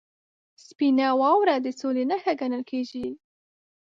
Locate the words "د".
1.61-1.67